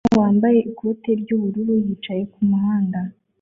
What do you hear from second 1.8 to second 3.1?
yicaye kumuhanda